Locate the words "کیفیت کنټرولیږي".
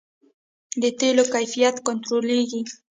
1.33-2.61